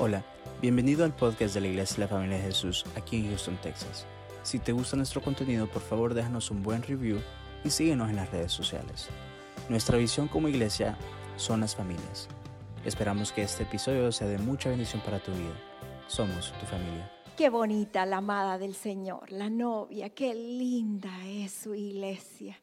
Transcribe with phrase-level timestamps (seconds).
[0.00, 0.24] Hola,
[0.62, 4.06] bienvenido al podcast de la Iglesia de la Familia de Jesús aquí en Houston, Texas.
[4.44, 7.18] Si te gusta nuestro contenido, por favor déjanos un buen review
[7.64, 9.08] y síguenos en las redes sociales.
[9.68, 10.96] Nuestra visión como iglesia
[11.36, 12.28] son las familias.
[12.84, 15.56] Esperamos que este episodio sea de mucha bendición para tu vida.
[16.06, 17.10] Somos tu familia.
[17.36, 22.56] Qué bonita la amada del Señor, la novia, qué linda es su iglesia.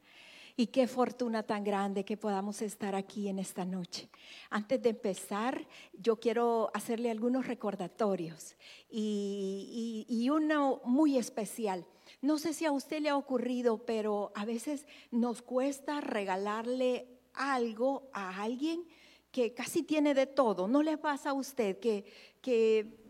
[0.58, 4.08] Y qué fortuna tan grande que podamos estar aquí en esta noche.
[4.48, 8.56] Antes de empezar, yo quiero hacerle algunos recordatorios
[8.88, 11.84] y, uno muy especial.
[12.22, 18.08] No sé si a usted le ha ocurrido, pero a veces nos cuesta regalarle algo
[18.14, 18.82] a alguien
[19.30, 20.68] que casi tiene de todo.
[20.68, 22.06] ¿No le pasa a usted que,
[22.40, 23.05] que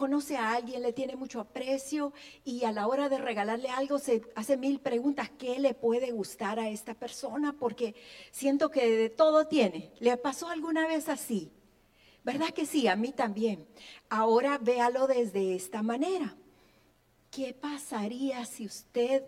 [0.00, 4.22] conoce a alguien, le tiene mucho aprecio y a la hora de regalarle algo se
[4.34, 7.52] hace mil preguntas, ¿qué le puede gustar a esta persona?
[7.52, 7.94] Porque
[8.30, 9.92] siento que de todo tiene.
[10.00, 11.52] ¿Le pasó alguna vez así?
[12.24, 12.88] ¿Verdad que sí?
[12.88, 13.68] A mí también.
[14.08, 16.34] Ahora véalo desde esta manera.
[17.30, 19.22] ¿Qué pasaría si usted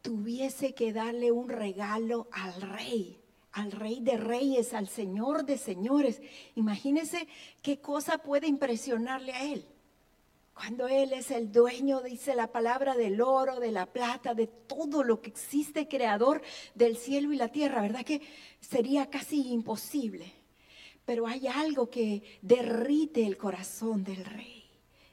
[0.00, 3.20] tuviese que darle un regalo al rey?
[3.52, 6.20] al rey de reyes, al señor de señores.
[6.56, 7.26] Imagínese
[7.62, 9.64] qué cosa puede impresionarle a él.
[10.56, 15.04] Cuando Él es el dueño, dice la palabra, del oro, de la plata, de todo
[15.04, 16.40] lo que existe, creador
[16.74, 18.22] del cielo y la tierra, ¿verdad que
[18.58, 20.32] sería casi imposible?
[21.04, 24.64] Pero hay algo que derrite el corazón del rey.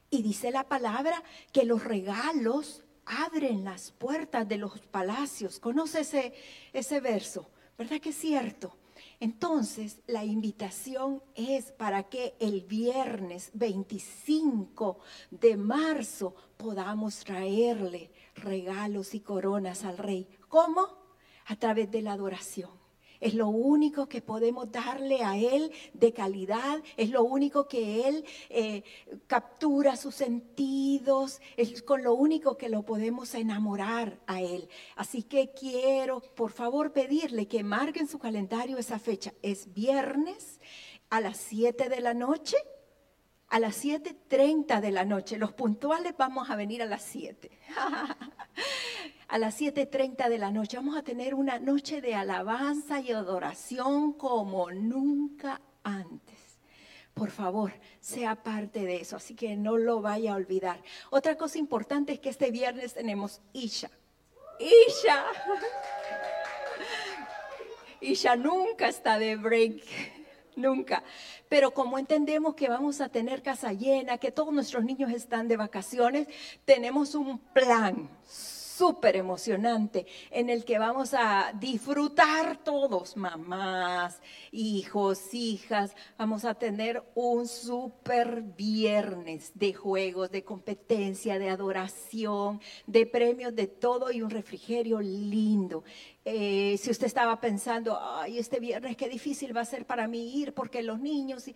[0.09, 5.59] Y dice la palabra que los regalos abren las puertas de los palacios.
[5.59, 6.33] ¿Conoce ese,
[6.71, 7.49] ese verso?
[7.77, 8.77] ¿Verdad que es cierto?
[9.23, 14.99] Entonces, la invitación es para que el viernes 25
[15.31, 20.27] de marzo podamos traerle regalos y coronas al rey.
[20.49, 20.89] ¿Cómo?
[21.45, 22.82] A través de la adoración.
[23.23, 28.25] Es lo único que podemos darle a Él de calidad, es lo único que Él
[28.49, 28.83] eh,
[29.27, 34.67] captura sus sentidos, es con lo único que lo podemos enamorar a Él.
[34.97, 39.33] Así que quiero, por favor, pedirle que marquen su calendario esa fecha.
[39.41, 40.59] Es viernes
[41.09, 42.57] a las 7 de la noche
[43.47, 45.37] a las 7.30 de la noche.
[45.37, 47.51] Los puntuales vamos a venir a las 7.
[49.33, 50.77] a las 7.30 de la noche.
[50.77, 56.59] Vamos a tener una noche de alabanza y adoración como nunca antes.
[57.15, 60.83] Por favor, sea parte de eso, así que no lo vaya a olvidar.
[61.09, 63.89] Otra cosa importante es que este viernes tenemos Isha.
[64.59, 65.21] Isha.
[68.01, 69.81] Isha nunca está de break
[70.57, 71.03] nunca.
[71.49, 75.57] Pero como entendemos que vamos a tener casa llena, que todos nuestros niños están de
[75.57, 76.27] vacaciones,
[76.65, 78.11] tenemos un plan
[78.77, 85.95] súper emocionante en el que vamos a disfrutar todos, mamás, hijos, hijas.
[86.17, 93.67] Vamos a tener un súper viernes de juegos, de competencia, de adoración, de premios, de
[93.67, 95.83] todo y un refrigerio lindo.
[96.25, 100.39] Eh, si usted estaba pensando, ay, este viernes qué difícil va a ser para mí
[100.41, 101.49] ir porque los niños,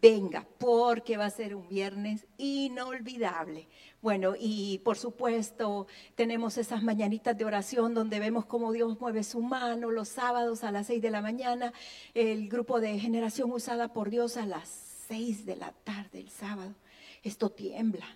[0.00, 3.68] venga, porque va a ser un viernes inolvidable.
[4.00, 9.40] Bueno, y por supuesto tenemos esas mañanitas de oración donde vemos cómo Dios mueve su
[9.40, 11.72] mano los sábados a las seis de la mañana,
[12.14, 14.68] el grupo de generación usada por Dios a las
[15.08, 16.74] seis de la tarde el sábado.
[17.22, 18.06] Esto tiembla.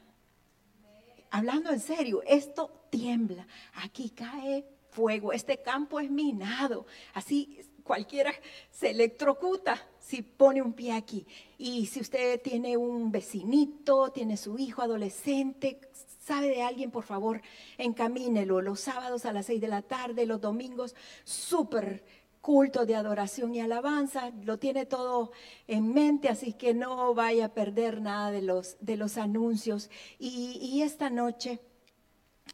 [1.30, 3.46] Hablando en serio, esto tiembla.
[3.74, 5.32] Aquí cae fuego.
[5.32, 6.86] Este campo es minado.
[7.14, 8.32] Así cualquiera
[8.70, 11.26] se electrocuta si pone un pie aquí.
[11.58, 15.80] Y si usted tiene un vecinito, tiene su hijo adolescente,
[16.24, 17.40] sabe de alguien, por favor,
[17.78, 18.60] encamínelo.
[18.60, 20.94] Los sábados a las seis de la tarde, los domingos,
[21.24, 22.04] súper
[22.40, 25.30] culto de adoración y alabanza, lo tiene todo
[25.68, 29.90] en mente, así que no vaya a perder nada de los, de los anuncios.
[30.18, 31.60] Y, y esta noche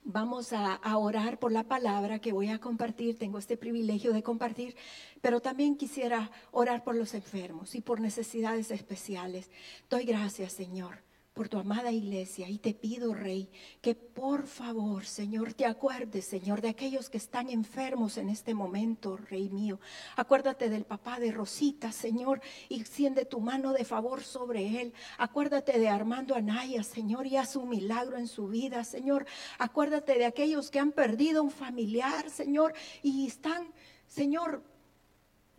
[0.04, 3.18] vamos a, orar por la palabra que voy a compartir.
[3.18, 4.76] Tengo este privilegio de compartir,
[5.20, 9.50] pero también quisiera orar por los enfermos y por necesidades especiales.
[9.88, 11.07] Doy gracias, Señor
[11.38, 13.48] por tu amada iglesia y te pido, Rey,
[13.80, 19.16] que por favor, Señor, te acuerdes, Señor, de aquellos que están enfermos en este momento,
[19.16, 19.78] Rey mío.
[20.16, 24.92] Acuérdate del papá de Rosita, Señor, y extiende tu mano de favor sobre él.
[25.16, 29.24] Acuérdate de Armando Anaya, Señor, y haz un milagro en su vida, Señor.
[29.60, 33.72] Acuérdate de aquellos que han perdido un familiar, Señor, y están,
[34.08, 34.64] Señor,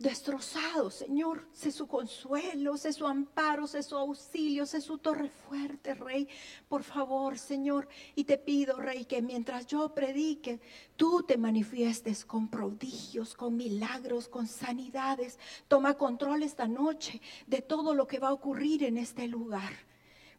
[0.00, 1.46] destrozado, Señor.
[1.52, 6.26] Sé su consuelo, sé su amparo, sé su auxilio, sé su torre fuerte, Rey.
[6.68, 7.86] Por favor, Señor.
[8.14, 10.60] Y te pido, Rey, que mientras yo predique,
[10.96, 15.38] tú te manifiestes con prodigios, con milagros, con sanidades.
[15.68, 19.89] Toma control esta noche de todo lo que va a ocurrir en este lugar.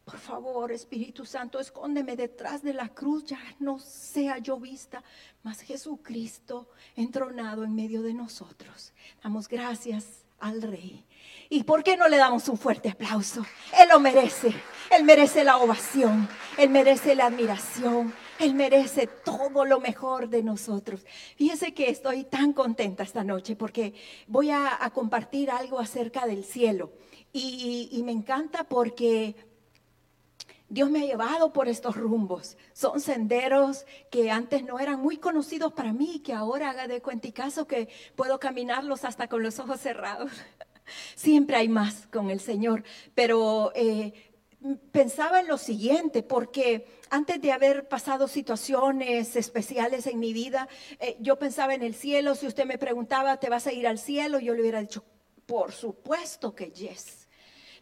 [0.04, 5.02] Por favor, Espíritu Santo, escóndeme detrás de la cruz, ya no sea yo vista,
[5.44, 8.92] mas Jesucristo entronado en medio de nosotros.
[9.22, 11.06] Damos gracias al Rey.
[11.48, 13.46] ¿Y por qué no le damos un fuerte aplauso?
[13.78, 14.52] Él lo merece.
[14.90, 16.28] Él merece la ovación.
[16.58, 18.12] Él merece la admiración.
[18.40, 21.06] Él merece todo lo mejor de nosotros.
[21.36, 23.94] Fíjese que estoy tan contenta esta noche porque
[24.26, 26.90] voy a, compartir algo acerca del cielo.
[27.32, 29.51] y me encanta porque
[30.72, 32.56] Dios me ha llevado por estos rumbos.
[32.72, 37.02] Son senderos que antes no eran muy conocidos para mí, que ahora haga de
[37.34, 40.32] caso que puedo caminarlos hasta con los ojos cerrados.
[41.14, 42.84] Siempre hay más con el Señor,
[43.14, 44.14] pero eh,
[44.92, 50.68] pensaba en lo siguiente, porque antes de haber pasado situaciones especiales en mi vida,
[51.00, 52.34] eh, yo pensaba en el cielo.
[52.34, 54.40] Si usted me preguntaba, ¿te vas a ir al cielo?
[54.40, 55.04] Yo le hubiera dicho,
[55.44, 57.28] por supuesto que yes.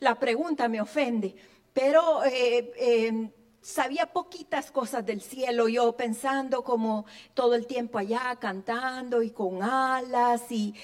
[0.01, 1.37] La pregunta me ofende
[1.73, 3.31] pero eh, em,
[3.61, 9.63] sabía poquitas cosas del cielo, yo pensando como todo el tiempo allá cantando y con
[9.63, 10.75] alas y,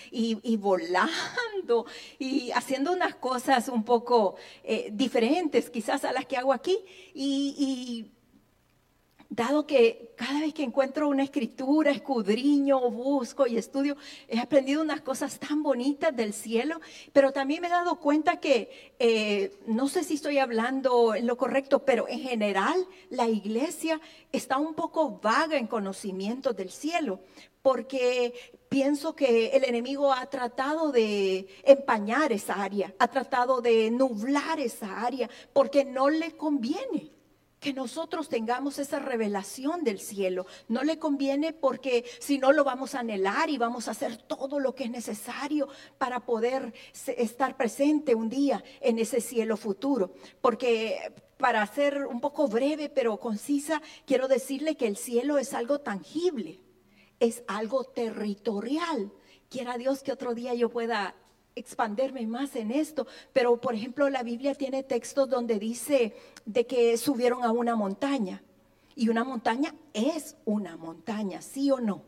[0.57, 1.87] volando
[2.19, 6.79] y haciendo unas cosas un poco eh, diferentes quizás a las que hago aquí.
[7.15, 8.16] y
[9.29, 13.97] dado que cada vez que encuentro una escritura, escudriño, busco y estudio,
[14.29, 16.81] he aprendido unas cosas tan bonitas del cielo,
[17.13, 21.37] pero también me he dado cuenta que, eh, no sé si estoy hablando en lo
[21.37, 24.01] correcto, pero en general la iglesia
[24.33, 27.21] está un poco vaga en conocimiento del cielo,
[27.63, 34.61] porque pienso que el enemigo ha tratado de empañar esa área, ha tratado de nublar
[34.61, 37.16] esa área, porque no le conviene
[37.67, 40.47] que nosotros tengamos esa revelación del cielo.
[40.69, 44.61] No le conviene porque si no lo vamos a anhelar y vamos a hacer todo
[44.61, 45.67] lo que es necesario
[45.99, 46.73] para poder
[47.17, 50.15] estar presente un día en ese cielo futuro.
[50.41, 55.81] Porque para ser un poco breve pero concisa, quiero decirle que el cielo es algo
[55.81, 56.61] tangible,
[57.19, 59.13] es algo territorial.
[59.49, 61.17] Quiera Dios que otro día yo pueda
[61.57, 66.15] expanderme más en esto, pero por ejemplo la Biblia tiene textos donde dice
[66.45, 68.43] de que subieron a una montaña
[68.95, 72.03] y una montaña es una montaña, sí o no.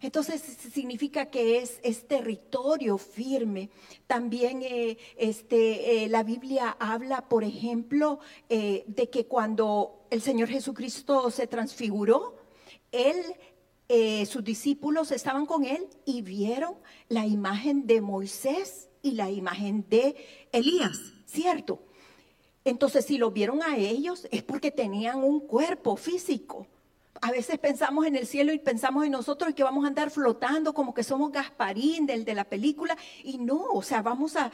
[0.00, 3.70] Entonces significa que es, es territorio firme.
[4.06, 8.20] También eh, este, eh, la Biblia habla, por ejemplo,
[8.50, 12.36] eh, de que cuando el Señor Jesucristo se transfiguró,
[12.92, 13.16] Él
[13.88, 16.74] sus discípulos estaban con él y vieron
[17.08, 20.16] la imagen de Moisés y la imagen de
[20.52, 21.80] Elías, ¿cierto?
[22.64, 26.66] Entonces, si lo vieron a ellos, es porque tenían un cuerpo físico.
[27.20, 30.10] A veces pensamos en el cielo y pensamos en nosotros y que vamos a andar
[30.10, 32.96] flotando como que somos Gasparín del de la película.
[33.22, 34.50] Y no, o sea, vamos a,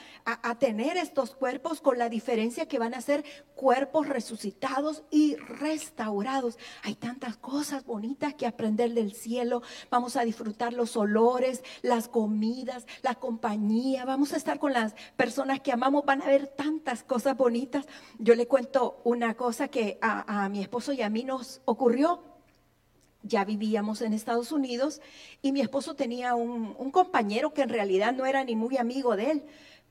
[0.58, 3.24] tener estos cuerpos con la diferencia que van a ser
[3.54, 6.58] cuerpos resucitados y restaurados.
[6.82, 9.62] Hay tantas cosas bonitas que aprender del cielo.
[9.90, 14.04] Vamos a disfrutar los olores, las comidas, la compañía.
[14.04, 16.04] Vamos a estar con las personas que amamos.
[16.04, 17.86] Van a ver tantas cosas bonitas.
[18.18, 22.31] Yo le cuento una cosa que a, mi esposo y a mí nos ocurrió
[23.22, 25.00] ya vivíamos en Estados Unidos
[25.40, 29.30] y mi esposo tenía un, compañero que en realidad no era ni muy amigo de
[29.30, 29.42] él,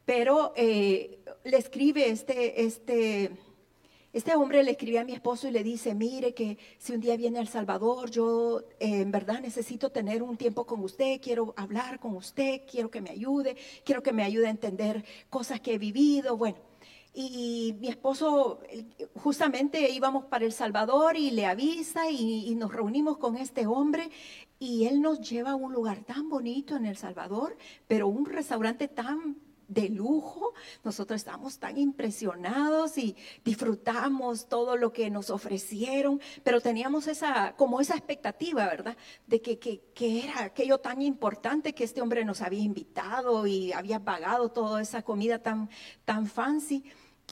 [0.06, 3.31] pero eh, le escribe este, este,
[4.13, 7.16] este hombre le escribe a mi esposo y le dice, mire que si un día
[7.16, 11.54] viene a El Salvador, yo eh, en verdad necesito tener un tiempo con usted, quiero
[11.56, 15.76] hablar con usted, quiero que me ayude, quiero que me ayude a entender cosas que
[15.76, 16.35] he vivido.
[16.35, 16.57] Bueno,
[17.13, 18.61] y mi esposo,
[19.15, 24.09] justamente íbamos para El Salvador y le avisa y, nos reunimos con este hombre
[24.59, 28.87] y él nos lleva a un lugar tan bonito en El Salvador, pero un restaurante
[28.87, 29.37] tan
[29.68, 30.53] de lujo.
[30.83, 37.80] Nosotros estamos tan impresionados y disfrutamos todo lo que nos ofrecieron, pero teníamos esa, como
[37.80, 38.97] esa expectativa, ¿verdad?
[39.27, 43.71] De que, que, que, era aquello tan importante que este hombre nos había invitado y
[43.71, 45.69] había pagado toda esa comida tan,
[46.06, 46.83] tan fancy.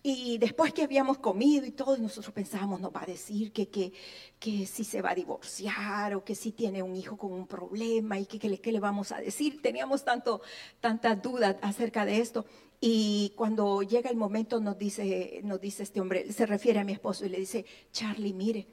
[0.02, 3.92] Y después que habíamos comido y todo, nosotros pensábamos, nos va a decir que, que,
[4.40, 8.18] que si se va a divorciar o que si tiene un hijo con un problema
[8.18, 9.62] y que, que, le, vamos a decir.
[9.62, 10.42] Teníamos tanto,
[10.80, 12.46] tantas dudas acerca de esto.
[12.80, 16.94] Y cuando llega el momento nos dice, nos dice este hombre, se refiere a mi
[16.94, 18.68] esposo y le dice, Charlie, mire,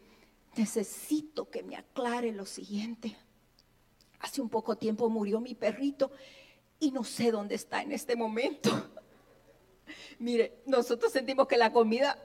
[0.56, 3.16] necesito que me aclare lo siguiente.
[4.20, 6.12] Hace un poco tiempo murió mi perrito
[6.78, 8.70] y no sé dónde está en este momento.
[10.18, 12.18] Mire, nosotros sentimos que la comida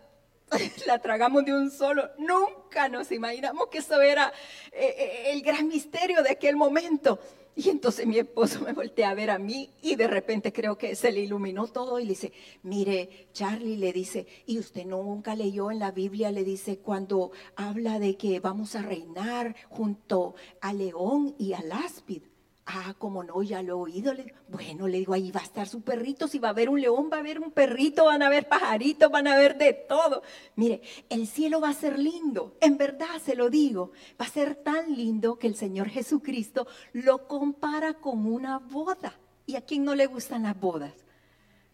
[0.88, 2.10] la tragamos de un solo.
[2.18, 4.32] Nunca nos imaginamos que eso era
[4.72, 7.20] eh, eh, el gran misterio de aquel momento.
[7.54, 10.96] Y entonces mi esposo me voltea a ver a mí y de repente creo que
[10.96, 12.32] se le iluminó todo y le dice,
[12.64, 18.00] mire, Charlie le dice, y usted nunca leyó en la Biblia, le dice, cuando habla
[18.00, 22.24] de que vamos a reinar junto al león y al áspid.
[22.66, 24.14] Ah, como no, ya lo he oído.
[24.48, 26.28] bueno, le digo, ahí va a estar su perrito.
[26.28, 29.12] Si va a haber un león, va a haber un perrito, van a haber pajaritos,
[29.12, 30.22] van a haber de todo.
[30.56, 32.56] Mire, el cielo va a ser lindo.
[32.62, 33.92] En verdad se lo digo.
[34.20, 39.20] Va a ser tan lindo que el Señor Jesucristo lo compara con una boda.
[39.46, 40.94] ¿Y a quién no le gustan las bodas?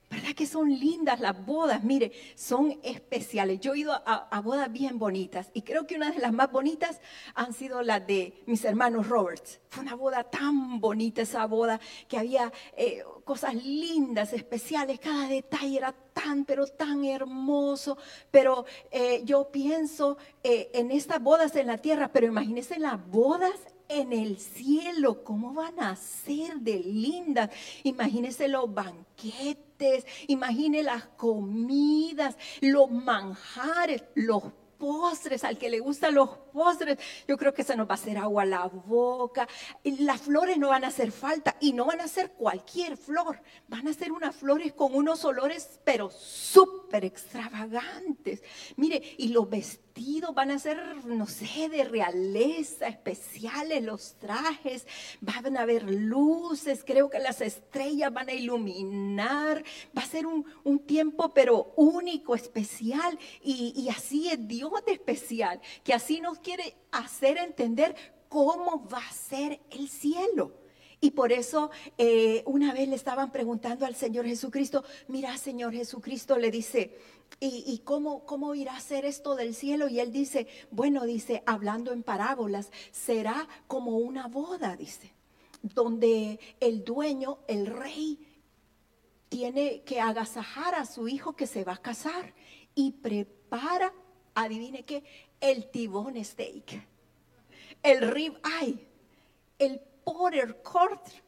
[0.10, 1.84] ¿Verdad que son lindas las bodas?
[1.84, 3.60] Mire, son especiales.
[3.60, 7.02] Yo he ido a, bodas bien bonitas y creo que una de las más bonitas
[7.36, 9.60] han sido las de mis hermanos Roberts.
[9.68, 15.00] Fue una boda tan bonita esa boda que había eh, cosas lindas, especiales.
[15.02, 17.98] Cada detalle era tan, pero tan hermoso.
[18.32, 23.60] Pero eh, yo pienso eh, en estas bodas en la tierra, pero imagínense las bodas
[23.90, 27.50] en el cielo, ¿cómo van a ser de lindas?
[27.84, 34.44] Imagínense los banquetes, imagine las comidas, los manjares, los
[34.78, 38.18] postres, al que le gustan los postres, yo creo que se nos va a hacer
[38.18, 39.48] agua a la boca.
[39.84, 43.88] Las flores no van a hacer falta y no van a ser cualquier flor, van
[43.88, 48.42] a ser unas flores con unos olores pero súper extravagantes.
[48.76, 54.86] Mire, y los vestidos van a ser, no sé, de realeza, especiales, los trajes,
[55.22, 59.64] van a haber luces, creo que las estrellas van a iluminar,
[59.98, 60.46] va a ser un,
[60.86, 63.18] tiempo pero único, especial.
[63.42, 67.96] Y, y así es Dios especial, que así nos quiere hacer entender
[68.30, 70.54] cómo va a ser el cielo.
[71.00, 76.38] Y por eso eh, una vez le estaban preguntando al Señor Jesucristo, mira Señor Jesucristo
[76.38, 76.98] le dice,
[77.40, 79.90] ¿y, cómo, cómo irá a ser esto del cielo?
[79.90, 85.14] Y él dice, bueno, dice, hablando en parábolas, será como una boda, dice,
[85.62, 88.20] donde el dueño, el rey,
[89.30, 92.34] tiene que agasajar a su hijo que se va a casar
[92.74, 93.94] y prepara
[94.44, 95.04] adivine qué,
[95.42, 96.86] el tibón steak,
[97.84, 98.88] el rib eye,
[99.58, 101.24] el porter quarter.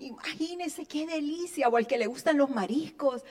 [0.00, 3.24] Imagínense qué delicia, o al que le gustan los mariscos.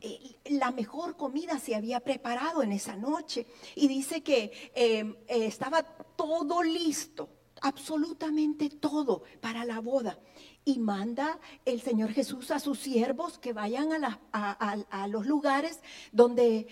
[0.00, 3.46] Eh, la mejor comida se había preparado en esa noche.
[3.74, 7.28] Y dice que em, eh, estaba todo listo,
[7.60, 10.20] absolutamente todo para la boda.
[10.64, 13.90] Y manda el Señor Jesús a sus siervos que vayan
[14.32, 15.80] a los lugares
[16.12, 16.68] donde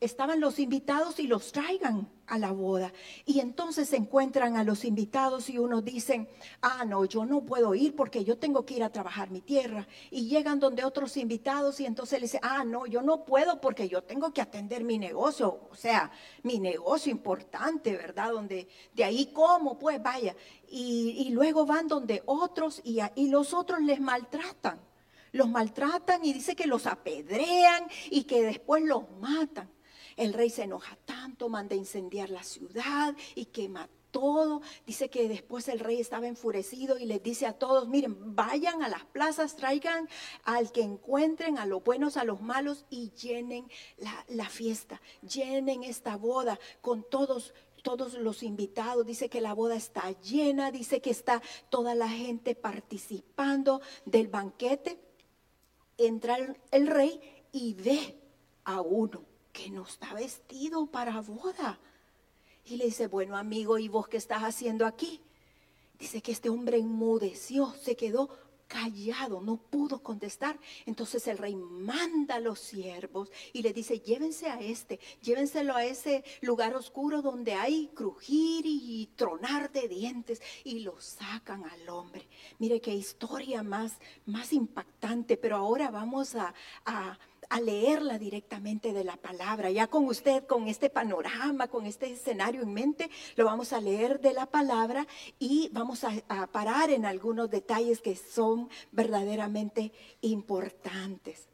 [0.00, 2.92] estaban los invitados y los traigan a la boda.
[3.26, 6.28] Y entonces se encuentran a los invitados y unos dicen,
[6.62, 9.86] ah, no, yo no puedo ir porque yo tengo que ir a trabajar mi tierra.
[10.10, 13.88] Y llegan donde otros invitados y entonces le dicen, ah, no, yo no puedo porque
[13.88, 16.10] yo tengo que atender mi negocio, o sea,
[16.42, 18.32] mi negocio importante, ¿verdad?
[18.32, 20.34] Donde de ahí como, pues vaya.
[20.70, 24.80] Y, luego van donde otros y, y los otros les maltratan.
[25.32, 29.68] Los maltratan y dice que los apedrean y que después los matan.
[30.16, 34.62] El rey se enoja tanto, manda incendiar la ciudad y quema todo.
[34.86, 38.88] Dice que después el rey estaba enfurecido y les dice a todos, miren, vayan a
[38.88, 40.08] las plazas, traigan
[40.44, 43.68] al que encuentren, a los buenos, a los malos y llenen
[44.28, 50.10] la, fiesta, llenen esta boda con todos todos los invitados, dice que la boda está
[50.20, 51.40] llena, dice que está
[51.70, 55.00] toda la gente participando del banquete.
[55.96, 56.36] Entra
[56.72, 57.18] el rey
[57.52, 58.20] y ve
[58.64, 61.78] a uno que no está vestido para boda.
[62.64, 65.20] Y le dice, bueno amigo, ¿y vos qué estás haciendo aquí?
[65.98, 68.30] Dice que este hombre enmudeció, se quedó
[68.70, 70.58] callado, no pudo contestar.
[70.86, 75.84] Entonces el rey manda a los siervos y le dice, llévense a este, llévenselo a
[75.84, 82.28] ese lugar oscuro donde hay crujir y tronar de dientes y lo sacan al hombre.
[82.60, 86.54] Mire qué historia más, más impactante, pero ahora vamos a,
[86.86, 87.18] a
[87.50, 89.70] a leerla directamente de la palabra.
[89.70, 94.20] Ya con usted, con este panorama, con este escenario en mente, lo vamos a leer
[94.20, 95.06] de la palabra
[95.38, 101.48] y vamos a, parar en algunos detalles que son verdaderamente importantes.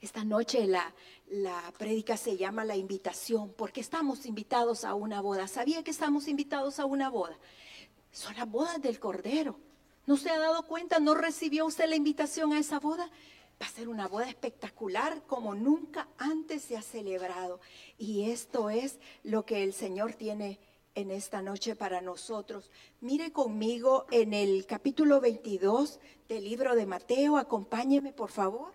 [0.00, 0.92] Esta noche la,
[1.28, 5.48] la prédica se llama la invitación, porque estamos invitados a una boda.
[5.48, 7.38] ¿Sabía que estamos invitados a una boda?
[8.10, 9.58] Son las bodas del Cordero.
[10.04, 10.98] ¿No se ha dado cuenta?
[10.98, 13.08] ¿No recibió usted la invitación a esa boda?
[13.62, 17.60] Va a ser una boda espectacular como nunca antes se ha celebrado.
[17.96, 20.58] Y esto es lo que el Señor tiene
[20.96, 22.72] en esta noche para nosotros.
[23.00, 27.36] Mire conmigo en el capítulo 22 del libro de Mateo.
[27.36, 28.72] Acompáñeme, por favor.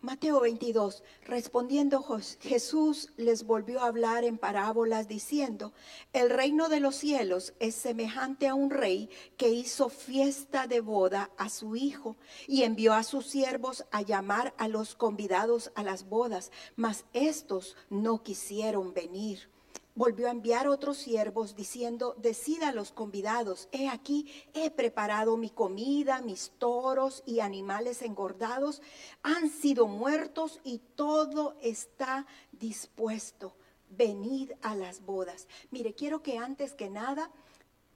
[0.00, 2.04] Mateo 22, respondiendo
[2.40, 5.72] Jesús les volvió a hablar en parábolas diciendo,
[6.12, 11.32] el reino de los cielos es semejante a un rey que hizo fiesta de boda
[11.36, 16.08] a su hijo y envió a sus siervos a llamar a los convidados a las
[16.08, 19.50] bodas, mas estos no quisieron venir
[19.98, 25.50] volvió a enviar otros siervos diciendo, decida a los convidados, he aquí, he preparado mi
[25.50, 28.80] comida, mis toros y animales engordados
[29.24, 33.56] han sido muertos y todo está dispuesto.
[33.90, 35.48] Venid a las bodas.
[35.72, 37.32] Mire, quiero que antes que nada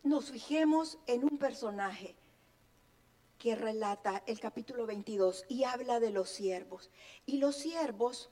[0.02, 2.16] nos fijemos en un personaje
[3.38, 6.90] que relata el capítulo 22 y habla de los siervos.
[7.26, 8.28] Y los siervos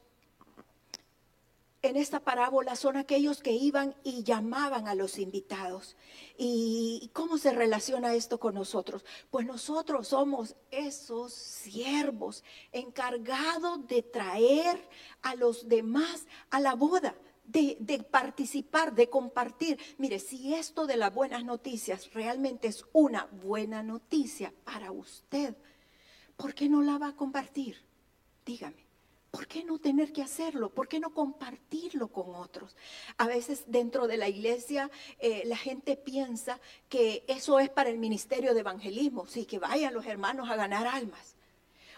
[1.83, 5.97] en esta parábola son aquellos que iban y llamaban a los invitados.
[6.37, 9.05] ¿Y cómo se relaciona esto con nosotros?
[9.31, 14.89] Pues nosotros somos esos siervos encargados de traer
[15.23, 17.15] a los demás a la boda.
[17.45, 19.77] De, participar, de compartir.
[19.99, 25.57] Mire, si esto de las buenas noticias realmente es una buena noticia para usted,
[26.37, 27.85] ¿por qué no la va a compartir?
[28.47, 28.90] Dígame.
[29.31, 30.71] ¿Por qué no tener que hacerlo?
[30.71, 32.77] ¿Por qué no compartirlo con otros?
[33.17, 37.99] A veces dentro de la iglesia eh, la gente piensa que eso es para el
[37.99, 41.37] ministerio de evangelismo, sí, que vayan los hermanos a ganar almas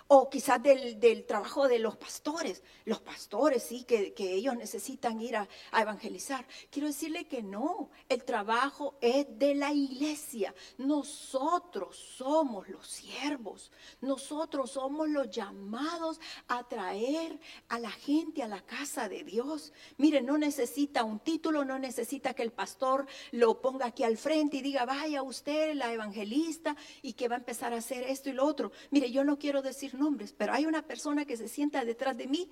[0.09, 2.63] o quizás del, trabajo de los pastores.
[2.85, 6.47] Los pastores, sí, que, ellos necesitan ir a, evangelizar.
[6.71, 10.55] Quiero decirle que no, el trabajo es de la iglesia.
[10.79, 18.61] Nosotros somos los siervos, nosotros somos los llamados a traer a la gente a la
[18.63, 19.73] casa de Dios.
[19.97, 24.59] Mire, no necesita un título, no necesita que el pastor lo ponga aquí al frente
[24.59, 28.33] y diga, vaya usted, la evangelista, y que va a empezar a hacer esto y
[28.33, 28.73] lo otro.
[28.91, 32.27] Mire, yo no quiero decir nombres, pero hay una persona que se sienta detrás de
[32.27, 32.51] mí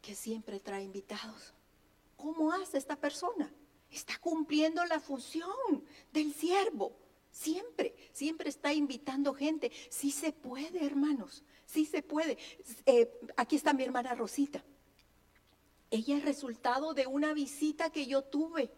[0.00, 1.54] que siempre trae invitados.
[2.16, 3.52] ¿Cómo hace esta persona?
[3.90, 6.96] Está cumpliendo la función del siervo.
[7.30, 9.72] Siempre, siempre está invitando gente.
[9.90, 12.36] Sí se puede, hermanos, sí se puede.
[12.86, 14.62] Eh, aquí está mi hermana Rosita.
[15.90, 18.70] Ella es resultado de una visita que yo tuve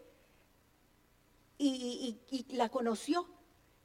[1.57, 3.27] y, y la conoció.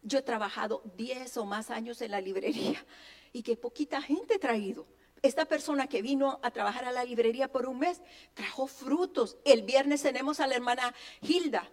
[0.03, 2.85] Yo he trabajado 10 o más años en la librería
[3.33, 4.87] y que poquita gente ha traído.
[5.23, 8.01] Esta persona que vino a trabajar a la librería por un mes
[8.33, 9.37] trajo frutos.
[9.45, 11.71] El viernes tenemos a la hermana Hilda,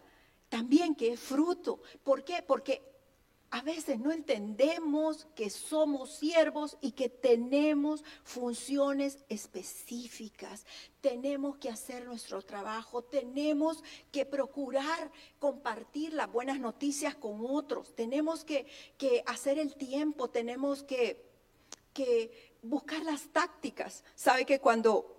[0.49, 1.81] también que es fruto.
[2.03, 2.43] ¿Por qué?
[2.45, 2.81] Porque
[3.49, 10.65] a veces no entendemos que somos siervos y que tenemos funciones específicas.
[11.01, 18.43] Tenemos que hacer nuestro trabajo, tenemos que procurar compartir las buenas noticias con otros, tenemos
[18.43, 18.67] que,
[19.25, 21.25] hacer el tiempo, tenemos que
[21.93, 24.03] que buscar las tácticas.
[24.13, 25.16] Sabe que cuando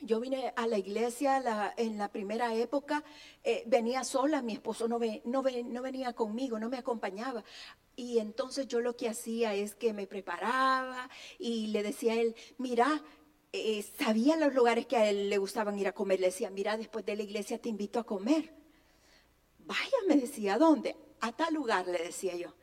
[0.00, 3.02] yo vine a la iglesia en la primera época,
[3.42, 7.44] eh, venía sola, mi esposo no, no, no, venía conmigo, no me acompañaba.
[7.96, 12.36] Y entonces yo lo que hacía es que me preparaba y le decía a él,
[12.58, 13.02] mira,
[13.52, 16.20] eh, sabía los lugares que a él le gustaban ir a comer.
[16.20, 18.52] Le decía, mira, después de la iglesia te invito a comer.
[19.60, 20.94] Vaya, me decía, ¿dónde?
[21.20, 22.54] A tal lugar, le decía yo.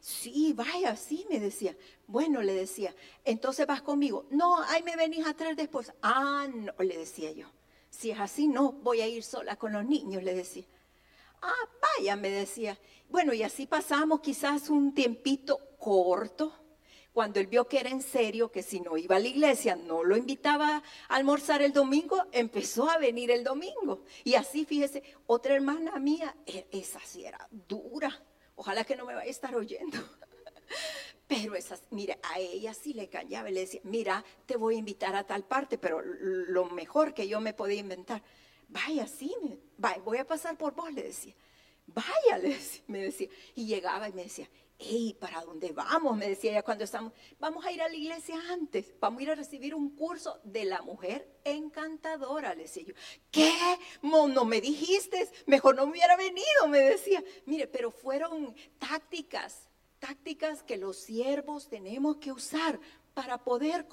[0.00, 1.76] Sí, vaya, sí, me decía.
[2.06, 4.26] Bueno, le decía, entonces vas conmigo.
[4.30, 5.92] No, ahí me venís a traer después.
[6.02, 7.46] Ah, no, le decía yo.
[7.88, 10.64] Si es así, no, voy a ir sola con los niños, le decía.
[11.42, 12.78] Ah, vaya, me decía.
[13.08, 16.52] Bueno, y así pasamos quizás un tiempito corto.
[17.12, 20.04] Cuando él vio que era en serio, que si no iba a la iglesia, no
[20.04, 20.76] lo invitaba
[21.08, 24.04] a almorzar el domingo, empezó a venir el domingo.
[24.22, 28.22] Y así, fíjese, otra hermana mía, e, esa sí era dura
[28.60, 29.96] Ojalá que no me vaya a estar oyendo.
[31.26, 34.78] Pero esas, mire, a ella sí le callaba y le decía, mira, te voy a
[34.78, 38.22] invitar a tal parte, pero lo mejor que yo me podía inventar,
[38.68, 39.34] vaya, sí,
[39.78, 41.34] vaya, voy a pasar por vos, le decía.
[41.86, 42.54] Vaya, le
[42.86, 43.30] me decía.
[43.54, 46.16] Y llegaba y me decía, hey, ¿para dónde vamos?
[46.16, 49.30] Me decía ella cuando estamos, vamos a ir a la iglesia antes, vamos a ir
[49.30, 52.94] a recibir un curso de la mujer encantadora, le decía yo.
[53.30, 53.52] ¿Qué?
[54.02, 57.22] No me dijiste, mejor no me hubiera venido, me decía.
[57.44, 62.80] Mire, pero fueron tácticas, tácticas que los siervos tenemos que usar
[63.12, 63.86] para poder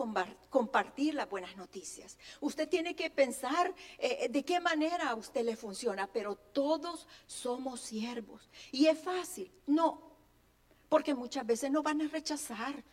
[0.49, 2.17] compartir las buenas noticias.
[2.39, 7.81] Usted tiene que pensar eh, de qué manera a usted le funciona, pero todos somos
[7.81, 8.49] siervos.
[8.71, 9.51] Y es fácil.
[9.65, 10.06] No,
[10.89, 12.83] porque muchas veces nos van a rechazar,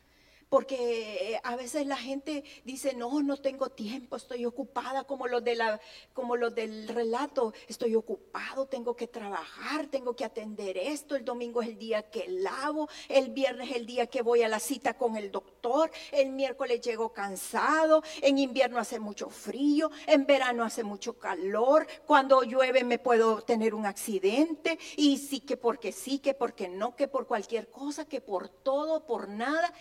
[0.54, 5.56] porque a veces la gente dice, no, no tengo tiempo, estoy ocupada, como lo, de
[5.56, 5.80] la,
[6.12, 11.60] como lo del relato, estoy ocupado, tengo que trabajar, tengo que atender esto, el domingo
[11.60, 14.96] es el día que lavo, el viernes es el día que voy a la cita
[14.96, 20.84] con el doctor, el miércoles llego cansado, en invierno hace mucho frío, en verano hace
[20.84, 26.32] mucho calor, cuando llueve me puedo tener un accidente y sí que porque sí, que
[26.32, 29.74] porque no, que por cualquier cosa, que por todo, por nada,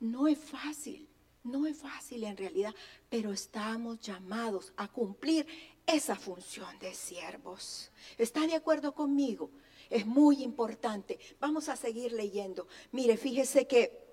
[0.00, 1.08] No es fácil,
[1.42, 2.74] no es fácil en realidad,
[3.08, 5.46] pero estamos llamados a cumplir
[5.86, 7.90] esa función de siervos.
[8.18, 9.50] ¿Está de acuerdo conmigo?
[9.90, 11.18] Es muy importante.
[11.40, 12.68] Vamos a seguir leyendo.
[12.92, 14.06] Mire, fíjese que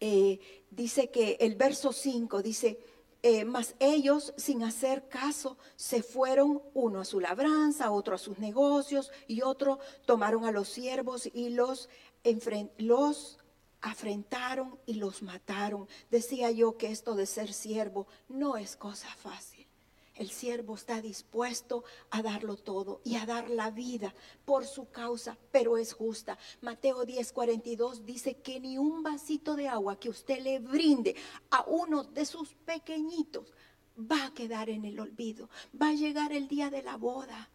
[0.00, 0.38] eh,
[0.70, 2.78] dice que el verso 5 dice,
[3.22, 8.38] eh, mas ellos, sin hacer caso, se fueron, uno a su labranza, otro a sus
[8.38, 11.88] negocios, y otro tomaron a los siervos y los,
[12.78, 13.37] los
[13.80, 15.88] afrentaron y los mataron.
[16.10, 19.66] Decía yo que esto de ser siervo no es cosa fácil.
[20.18, 24.12] El siervo está dispuesto a darlo todo y a dar la vida
[24.44, 26.36] por su causa, pero es justa.
[26.60, 31.14] Mateo 10:42 dice que ni un vasito de agua que usted le brinde
[31.50, 33.52] a uno de sus pequeñitos
[33.96, 35.48] va a quedar en el olvido.
[35.80, 37.48] Va a llegar el día de la boda.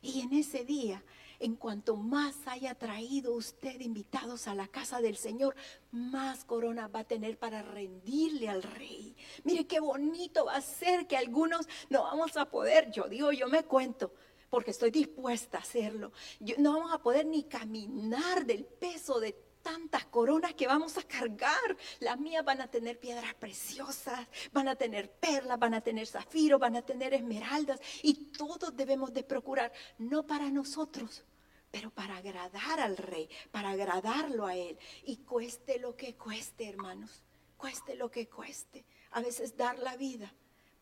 [0.00, 1.02] Y en ese día
[1.40, 5.56] en cuanto más haya traído usted invitados a la casa del Señor,
[5.90, 9.16] más corona va a tener para rendirle al rey.
[9.44, 13.48] Mire qué bonito va a ser que algunos no vamos a poder, yo digo, yo
[13.48, 14.12] me cuento,
[14.50, 16.12] porque estoy dispuesta a hacerlo.
[16.58, 21.76] no vamos a poder ni caminar del peso de tantas coronas que vamos a cargar.
[22.00, 26.58] Las mías van a tener piedras preciosas, van a tener perlas, van a tener zafiro,
[26.58, 31.24] van a tener esmeraldas y todos debemos de procurar, no para nosotros,
[31.70, 34.78] pero para agradar al rey, para agradarlo a él.
[35.04, 37.22] Y cueste lo que cueste, hermanos,
[37.56, 38.84] cueste lo que cueste.
[39.12, 40.32] A veces dar la vida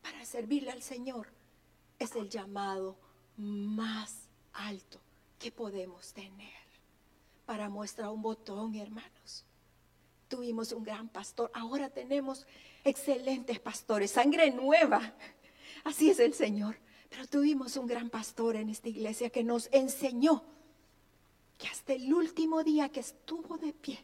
[0.01, 1.27] para servirle al Señor
[1.97, 2.97] es el llamado
[3.37, 4.99] más alto
[5.37, 6.59] que podemos tener.
[7.45, 9.45] Para muestra un botón, hermanos.
[10.27, 12.45] Tuvimos un gran pastor, ahora tenemos
[12.83, 15.13] excelentes pastores, sangre nueva.
[15.83, 16.77] Así es el Señor.
[17.09, 20.43] Pero tuvimos un gran pastor en esta iglesia que nos enseñó
[21.59, 23.99] que hasta el último día que estuvo de pie,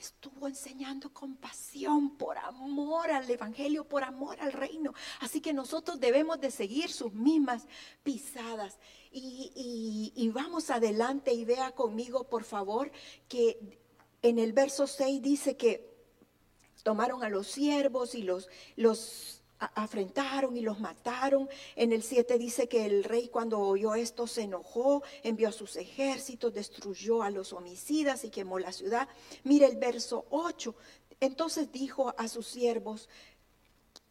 [0.00, 4.94] estuvo enseñando compasión por amor al Evangelio, por amor al reino.
[5.20, 7.66] Así que nosotros debemos de seguir sus mismas
[8.02, 8.78] pisadas.
[9.12, 12.90] Y, vamos adelante y vea conmigo, por favor,
[13.28, 13.78] que
[14.22, 15.92] en el verso 6 dice que
[16.82, 19.41] tomaron a los siervos y los, los
[19.74, 21.48] afrentaron y los mataron.
[21.76, 25.76] En el 7 dice que el rey cuando oyó esto se enojó, envió a sus
[25.76, 29.08] ejércitos, destruyó a los homicidas y quemó la ciudad.
[29.44, 30.74] Mire el verso 8.
[31.20, 33.08] Entonces dijo a sus siervos,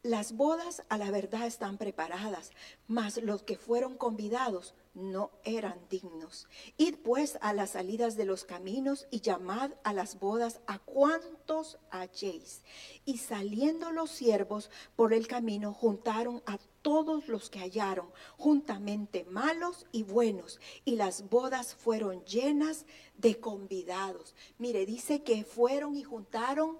[0.02, 2.50] las bodas a la verdad están preparadas,
[2.88, 6.48] mas los que fueron convidados no eran dignos.
[6.76, 11.78] Id pues a las salidas de los caminos y llamad a las bodas a cuantos
[11.90, 12.62] halléis.
[13.04, 19.86] Y saliendo los siervos por el camino, juntaron a todos los que hallaron, juntamente malos
[19.92, 22.86] y buenos, y las bodas fueron llenas
[23.18, 24.34] de convidados.
[24.58, 26.78] Mire, dice que fueron y juntaron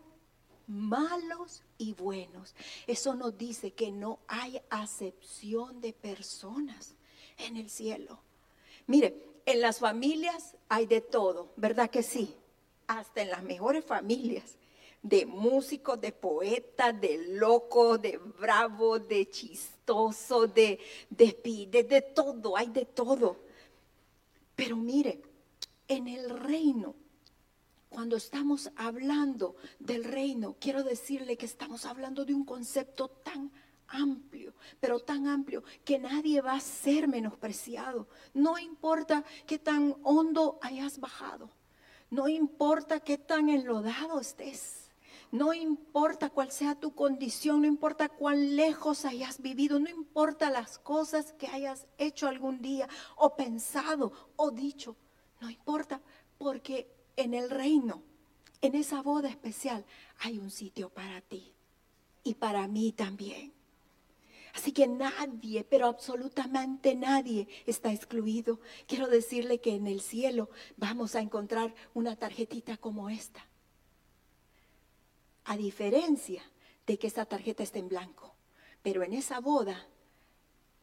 [0.66, 2.55] malos y buenos.
[2.87, 6.94] Eso nos dice que no hay acepción de personas
[7.38, 8.20] en el cielo.
[8.87, 12.35] Mire, en las familias hay de todo, ¿verdad que sí?
[12.87, 14.57] Hasta en las mejores familias,
[15.03, 20.79] de músicos, de poetas, de locos, de bravos, de chistosos, de,
[21.11, 23.37] de, de, de todo, hay de todo.
[24.55, 25.20] Pero mire,
[25.88, 26.94] en el reino
[27.92, 33.52] cuando estamos hablando del reino, quiero decirle que estamos hablando de un concepto tan
[33.87, 38.09] amplio, pero tan amplio que nadie va a ser menospreciado.
[38.33, 41.50] No importa qué tan hondo hayas bajado,
[42.11, 44.90] no importa qué tan enlodado estés,
[45.31, 50.78] no importa cuál sea tu condición, no importa cuán lejos hayas vivido, no importa las
[50.78, 54.96] cosas que hayas hecho algún día o pensado o dicho,
[55.40, 56.00] no importa,
[56.38, 58.03] porque en el reino,
[58.61, 59.85] en esa boda especial,
[60.20, 61.53] hay un sitio para ti
[62.25, 63.53] y para mí también.
[64.55, 68.61] Así que nadie, pero absolutamente nadie está excluido.
[68.87, 73.46] Quiero decirle que en el cielo vamos a encontrar una tarjetita como esta.
[75.44, 76.42] A diferencia
[76.87, 78.35] de que esta tarjeta esté en blanco.
[78.83, 79.88] Pero en esa boda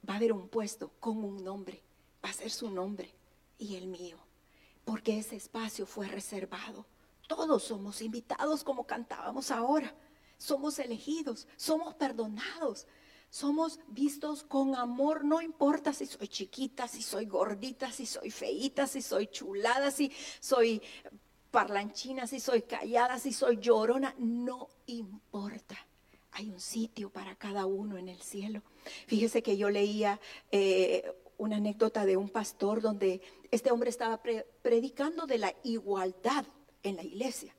[0.07, 1.83] va a haber un puesto con un nombre.
[2.25, 3.13] Va a ser su nombre
[3.59, 4.17] y el mío
[4.89, 6.83] porque ese espacio fue reservado
[7.27, 9.93] Todos somos invitados como cantábamos ahora.
[10.39, 12.87] Somos elegidos, somos perdonados,
[13.29, 18.87] somos vistos con amor, no importa si soy chiquita, si soy gordita, si soy feita,
[18.87, 20.81] si soy chulada, si soy
[21.51, 25.77] parlanchina, si soy callada, si soy llorona, no importa.
[26.31, 28.63] Hay un sitio para cada uno en el cielo.
[29.05, 30.19] Fíjese que yo leía
[30.51, 34.21] eh, una anécdota de un pastor donde este hombre estaba
[34.61, 36.45] predicando de la igualdad
[36.83, 37.55] en la iglesia.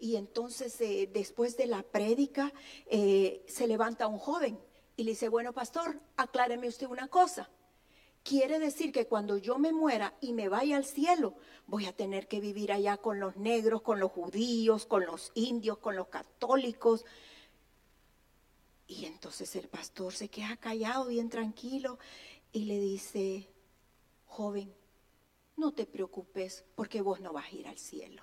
[0.00, 2.52] Y entonces eh, después de la prédica
[2.86, 4.58] eh, se levanta un joven
[4.96, 7.48] y le dice, bueno pastor, acláreme usted una cosa.
[8.22, 11.34] Quiere decir que cuando yo me muera y me vaya al cielo,
[11.66, 15.78] voy a tener que vivir allá con los negros, con los judíos, con los indios,
[15.78, 17.04] con los católicos.
[18.86, 21.98] Y entonces el pastor se queda callado, bien tranquilo,
[22.52, 23.48] y le dice,
[24.26, 24.74] joven,
[25.56, 28.22] no te preocupes porque vos no vas a ir al cielo.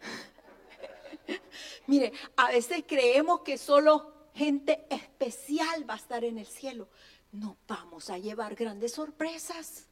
[1.86, 6.88] Mire, a veces creemos que solo gente especial va a estar en el cielo
[7.32, 9.86] nos vamos a llevar grandes sorpresas.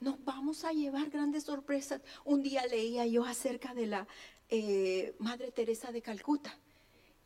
[0.00, 2.02] Nos vamos a llevar grandes sorpresas.
[2.24, 4.06] Un día leía yo acerca de la
[4.50, 6.58] eh, Madre Teresa de Calcuta.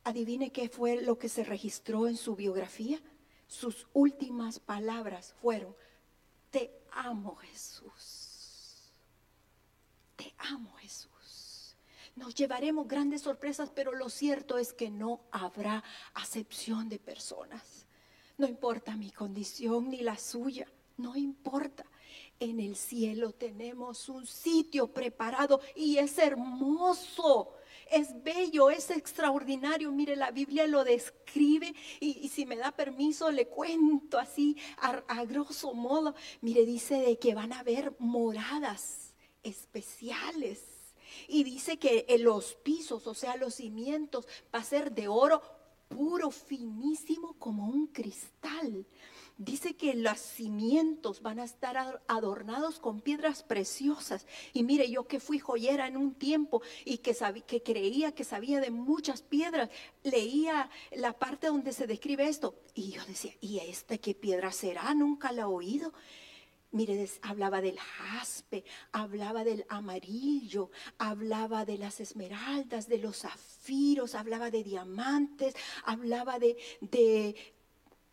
[0.05, 3.01] Adivine qué fue lo que se registró en su biografía.
[3.49, 5.75] Sus últimas palabras fueron,
[6.51, 8.93] te amo Jesús.
[10.17, 11.77] Te amo Jesús.
[12.15, 15.83] Nos llevaremos grandes sorpresas, pero lo cierto es que no habrá
[16.15, 17.87] acepción de personas.
[18.37, 21.87] No importa mi condición ni la suya, no importa.
[22.41, 27.55] En el cielo tenemos un sitio preparado y es hermoso.
[27.91, 29.91] Es bello, es extraordinario.
[29.93, 35.75] Mire, la Biblia lo describe y, si me da permiso le cuento así a, grosso
[35.75, 36.15] modo.
[36.41, 40.61] Mire, dice de que van a haber moradas especiales.
[41.27, 45.43] Y dice que en los pisos, o sea, los cimientos, va a ser de oro
[45.89, 48.87] puro, finísimo como un cristal.
[49.37, 54.27] Dice que los cimientos van a estar adornados con piedras preciosas.
[54.53, 58.61] Y mire, yo que fui joyera en un tiempo y que, que creía que sabía
[58.61, 59.71] de muchas piedras,
[60.03, 62.57] leía la parte donde se describe esto.
[62.75, 64.93] Y yo decía, ¿y este qué piedra será?
[64.95, 65.93] Nunca la he oído.
[66.71, 74.51] Mire, hablaba del jaspe, hablaba del amarillo, hablaba de las esmeraldas, de los zafiros, hablaba
[74.51, 75.55] de diamantes,
[75.85, 77.35] hablaba de, de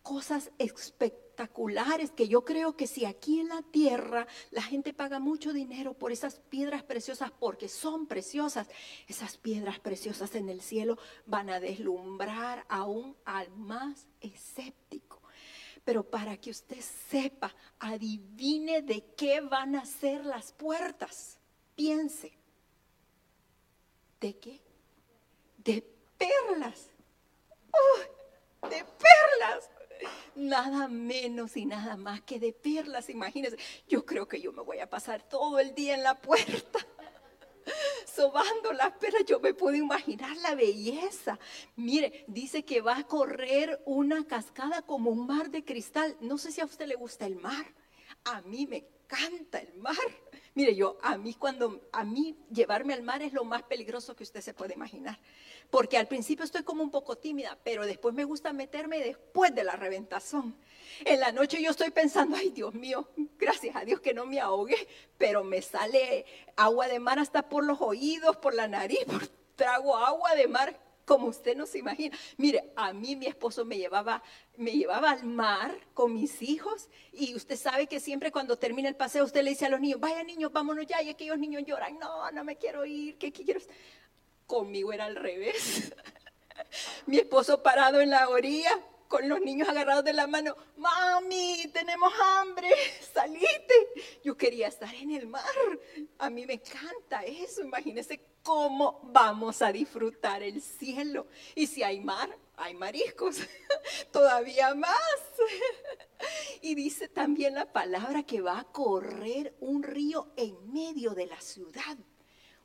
[0.03, 5.51] cosas espectaculares que yo creo que si aquí en la tierra la gente paga mucho
[5.51, 8.69] dinero por esas piedras preciosas porque son preciosas,
[9.07, 15.24] esas piedras preciosas en el cielo van a deslumbrar aún al más escéptico.
[15.85, 21.37] Pero para que usted sepa, adivine de qué van a ser las puertas.
[21.75, 22.33] Piense.
[24.19, 24.61] ¿De qué?
[25.57, 25.81] De
[26.17, 26.89] perlas.
[28.63, 29.69] de perlas.
[30.35, 33.57] Nada menos y nada más que de perlas, imagínense.
[33.87, 36.79] Yo creo que yo me voy a pasar todo el día en la puerta
[38.15, 38.93] sobando las
[39.25, 41.37] yo me puedo imaginar la belleza.
[41.75, 46.15] Mire, dice que va a correr una cascada como un mar de cristal.
[46.21, 47.65] No sé si a usted le gusta el mar.
[48.23, 49.95] A mí me encanta el mar.
[50.55, 54.23] Mire, yo, a mí cuando, a mí llevarme al mar es lo más peligroso que
[54.23, 55.19] usted se puede imaginar.
[55.69, 59.65] Porque al principio estoy como un poco tímida, pero después me gusta meterme después de
[59.65, 60.55] la reventazón.
[61.03, 64.39] En la noche yo estoy pensando, ay Dios mío, gracias a Dios que no me
[64.39, 64.87] ahogue,
[65.17, 69.05] pero me sale agua de mar hasta por los oídos, por la nariz,
[69.57, 72.17] trago agua de mar como usted no se imagina.
[72.37, 74.21] Mire, a mí mi esposo me llevaba,
[74.57, 78.95] me llevaba al mar con mis hijos y usted sabe que siempre cuando termina el
[78.95, 81.97] paseo usted le dice a los niños, vaya niños, vámonos ya, y aquellos niños lloran,
[81.99, 83.59] no, no me quiero ir, ¿qué quiero?
[84.47, 85.93] Conmigo era al revés.
[87.05, 88.71] mi esposo parado en la orilla
[89.07, 92.69] con los niños agarrados de la mano, mami, tenemos hambre,
[93.13, 93.87] salite.
[94.23, 95.43] Yo quería estar en el mar.
[96.17, 97.61] A mí me encanta eso.
[97.61, 101.27] Imagínense cómo vamos a disfrutar el cielo.
[101.55, 103.37] Y si hay mar, hay mariscos,
[104.11, 104.95] todavía más.
[106.61, 111.39] Y dice también la palabra que va a correr un río en medio de la
[111.39, 111.97] ciudad.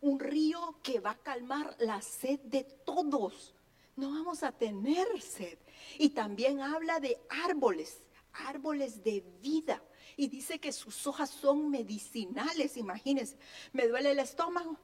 [0.00, 3.54] Un río que va a calmar la sed de todos.
[3.96, 5.58] No vamos a tener sed.
[5.98, 9.82] Y también habla de árboles, árboles de vida.
[10.16, 13.38] Y dice que sus hojas son medicinales, imagínense.
[13.72, 14.78] Me duele el estómago,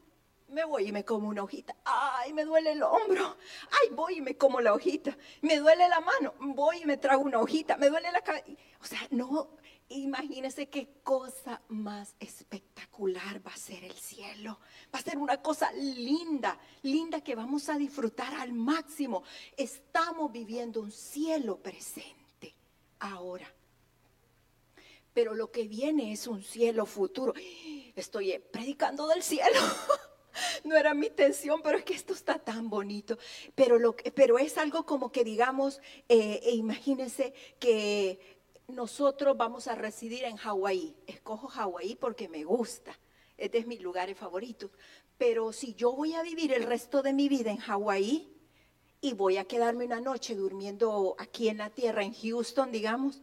[0.49, 1.77] me voy y me como una hojita.
[1.85, 3.37] Ay, me duele el hombro.
[3.71, 5.17] Ay, voy y me como la hojita.
[5.43, 6.35] Me duele la mano.
[6.41, 7.77] Voy y me trago una hojita.
[7.77, 8.47] Me duele la cabeza.
[8.81, 9.51] O sea, no,
[9.89, 14.59] imagínense qué cosa más espectacular espectacular va a ser el cielo.
[14.95, 19.23] Va a ser una cosa linda, linda que vamos a disfrutar al máximo.
[19.57, 22.55] Estamos viviendo un cielo presente
[23.01, 23.53] ahora.
[25.13, 27.33] Pero lo que viene es un cielo futuro.
[27.95, 29.61] Estoy predicando del cielo.
[30.65, 33.19] no era mi intención, pero es que esto está tan bonito.
[33.55, 38.37] Pero, lo pero es algo como que digamos, eh, e imagínense que
[38.69, 40.97] nosotros vamos a residir en Hawái.
[41.07, 42.99] Escojo Hawái porque me gusta.
[43.37, 44.71] Este es mi lugar favorito.
[45.19, 48.29] Pero si yo voy a vivir el resto de mi vida en Hawái
[49.01, 53.23] y voy a quedarme una noche durmiendo aquí en la tierra, en Houston, digamos,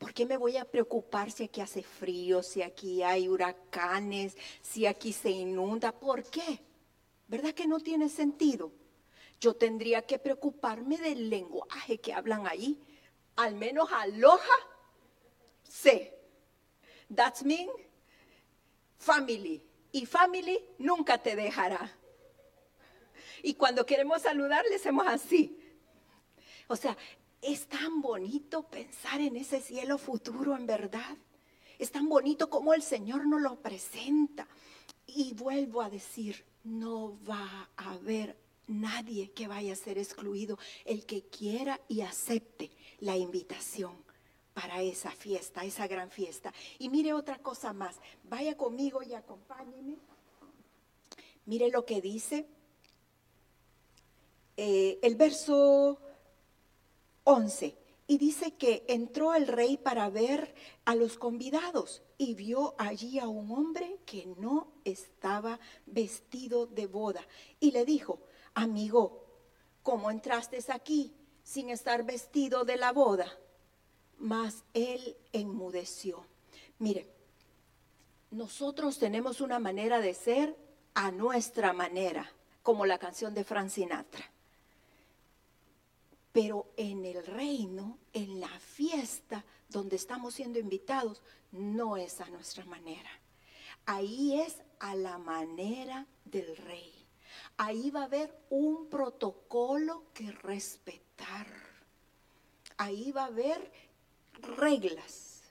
[0.00, 4.86] ¿por qué me voy a preocupar si aquí hace frío, si aquí hay huracanes, si
[4.86, 5.92] aquí se inunda?
[5.92, 6.58] ¿Por qué?
[7.28, 8.72] ¿Verdad que no tiene sentido?
[9.38, 12.80] Yo tendría que preocuparme del lenguaje que hablan ahí.
[13.36, 14.40] Al menos aloha
[15.62, 16.18] sé.
[17.14, 17.68] That's mean
[18.96, 19.62] family.
[19.92, 21.94] Y family nunca te dejará.
[23.42, 25.58] Y cuando queremos saludar, le hacemos así.
[26.68, 26.96] O sea,
[27.42, 31.16] es tan bonito pensar en ese cielo futuro, en verdad.
[31.78, 34.46] Es tan bonito como el Señor nos lo presenta.
[35.06, 40.58] Y vuelvo a decir, no va a haber nadie que vaya a ser excluido.
[40.84, 43.96] El que quiera y acepte la invitación
[44.52, 46.52] para esa fiesta, esa gran fiesta.
[46.78, 49.96] Y mire otra cosa más, vaya conmigo y acompáñeme.
[51.46, 52.46] Mire lo que dice
[54.56, 55.98] eh, el verso
[57.24, 57.76] 11.
[58.06, 60.54] Y dice que entró el rey para ver
[60.84, 67.24] a los convidados y vio allí a un hombre que no estaba vestido de boda.
[67.60, 68.20] Y le dijo,
[68.54, 69.24] amigo,
[69.82, 73.26] ¿cómo entraste aquí sin estar vestido de la boda?
[74.20, 76.24] mas él enmudeció.
[76.78, 77.08] Mire,
[78.30, 80.56] nosotros tenemos una manera de ser
[80.94, 82.30] a nuestra manera,
[82.62, 84.30] como la canción de Frank Sinatra.
[86.32, 92.64] Pero en el reino, en la fiesta donde estamos siendo invitados, no es a nuestra
[92.64, 93.10] manera.
[93.86, 96.94] Ahí es a la manera del rey.
[97.56, 101.46] Ahí va a haber un protocolo que respetar.
[102.76, 103.70] Ahí va a haber
[104.40, 105.42] reglas,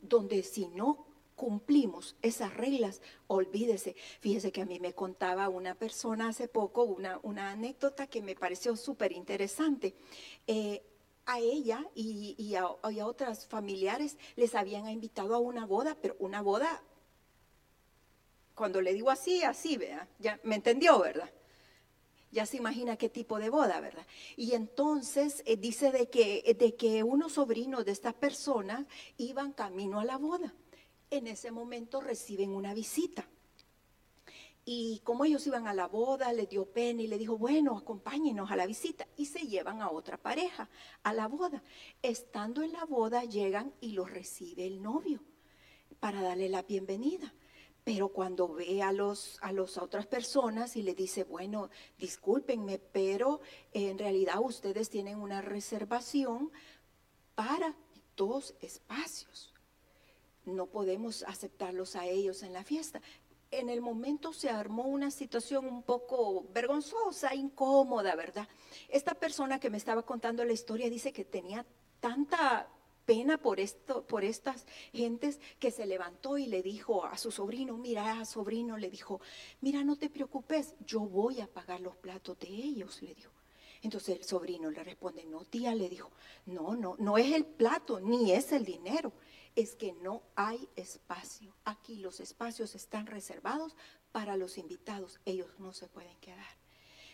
[0.00, 3.96] donde si no cumplimos esas reglas, olvídese.
[4.20, 8.34] Fíjese que a mí me contaba una persona hace poco una, una anécdota que me
[8.34, 9.94] pareció súper interesante.
[10.46, 10.82] Eh,
[11.26, 12.66] a ella y, a,
[13.06, 16.82] otras familiares les habían invitado a una boda, pero una boda,
[18.54, 21.30] cuando le digo así, así, vea, ya me entendió, ¿verdad?
[22.30, 24.06] Ya se imagina qué tipo de boda, ¿verdad?
[24.36, 28.86] Y entonces eh, dice de que, de que unos sobrinos de esta persona
[29.18, 30.54] iban camino a la boda.
[31.12, 33.28] En ese momento reciben una visita.
[34.64, 38.50] Y como ellos iban a la boda, le dio pena y le dijo, bueno, acompáñenos
[38.50, 39.06] a la visita.
[39.18, 40.70] Y se llevan a otra pareja
[41.02, 41.62] a la boda.
[42.00, 45.20] Estando en la boda, llegan y los recibe el novio
[46.00, 47.34] para darle la bienvenida.
[47.84, 53.42] Pero cuando ve a, los, a las otras personas y le dice, bueno, discúlpenme, pero
[53.74, 56.50] en realidad ustedes tienen una reservación
[57.34, 57.76] para
[58.16, 59.51] dos espacios.
[60.44, 63.00] No podemos aceptarlos a ellos en la fiesta.
[63.50, 68.48] En el momento se armó una situación un poco vergonzosa, incómoda, ¿verdad?
[68.88, 71.66] Esta persona que me estaba contando la historia dice que tenía
[72.00, 72.68] tanta
[73.04, 77.76] pena por, esto, por estas gentes que se levantó y le dijo a su sobrino,
[77.76, 79.20] mira, sobrino le dijo,
[79.60, 83.32] mira, no te preocupes, yo voy a pagar los platos de ellos, le dijo.
[83.82, 86.10] Entonces el sobrino le responde, no, tía, le dijo,
[86.46, 89.12] no, no, no es el plato, ni es el dinero,
[89.56, 91.54] es que no hay espacio.
[91.64, 93.74] Aquí los espacios están reservados
[94.12, 96.56] para los invitados, ellos no se pueden quedar.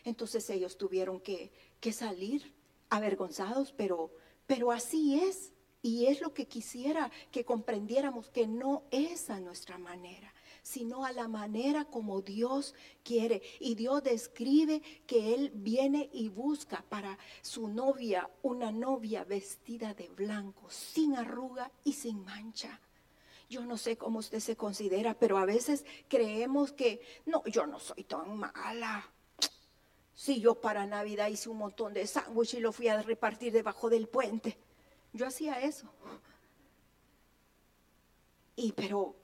[0.04, 1.50] Entonces ellos tuvieron que,
[1.80, 2.54] que salir
[2.90, 4.12] avergonzados, pero,
[4.46, 5.52] pero así es.
[5.80, 11.12] Y es lo que quisiera que comprendiéramos, que no es a nuestra manera, sino a
[11.12, 13.42] la manera como Dios quiere.
[13.60, 20.08] Y Dios describe que Él viene y busca para su novia una novia vestida de
[20.08, 22.80] blanco, sin arruga y sin mancha.
[23.48, 27.80] Yo no sé cómo usted se considera, pero a veces creemos que, no, yo no
[27.80, 29.10] soy tan mala.
[30.14, 33.88] Si yo para Navidad hice un montón de sándwich y lo fui a repartir debajo
[33.88, 34.58] del puente.
[35.12, 35.88] Yo hacía eso.
[38.56, 39.14] Y pero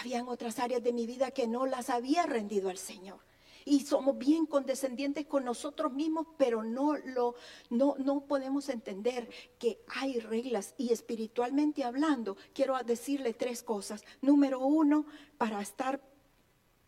[0.00, 3.20] habían otras áreas de mi vida que no las había rendido al Señor.
[3.64, 7.34] y somos bien condescendientes con nosotros mismos, pero no lo
[7.68, 9.28] no no podemos entender
[9.58, 14.04] que hay reglas y espiritualmente hablando, quiero decirle tres cosas.
[14.22, 15.04] Número uno,
[15.36, 16.00] para estar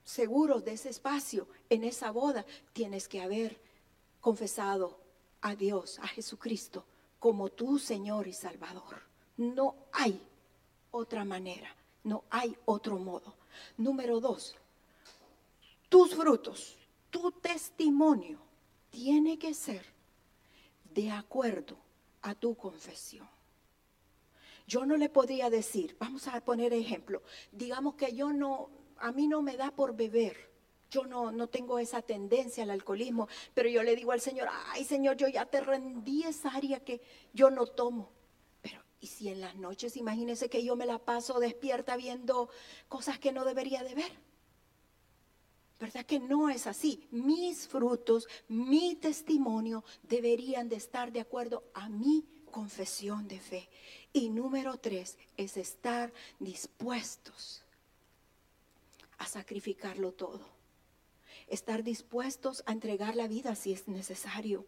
[0.05, 3.61] seguros de ese espacio en esa boda, tienes que haber
[4.21, 4.99] confesado
[5.43, 6.85] a Dios, a Jesucristo,
[7.19, 9.03] como tu Señor y Salvador.
[9.37, 10.21] No hay
[10.91, 11.75] otra manera,
[12.05, 13.35] no hay otro modo.
[13.77, 14.57] Número dos,
[15.89, 16.79] tus frutos,
[17.11, 18.39] tu testimonio
[18.91, 19.85] tiene que ser
[20.95, 21.77] de acuerdo
[22.23, 23.29] a tu confesión.
[24.67, 29.27] Yo no le podría decir, vamos a poner ejemplo, digamos que yo no, a mí
[29.27, 30.49] no me da por beber.
[30.91, 34.85] Yo no, no tengo esa tendencia al alcoholismo, pero yo le digo al Señor, ay
[34.85, 37.01] Señor, yo ya te rendí esa área que
[37.33, 38.11] yo no tomo.
[39.01, 42.51] ¿Y si en las noches, imagínese que yo me la paso despierta viendo
[42.89, 44.13] cosas que no debería de ver?
[45.81, 47.09] ¿Verdad que no es así?
[47.11, 53.71] Mis frutos, mi testimonio deberían de estar de acuerdo a mi confesión de fe.
[54.13, 57.65] Y número tres es estar dispuestos
[59.17, 60.47] a sacrificarlo todo.
[61.47, 64.67] Estar dispuestos a entregar la vida si es necesario.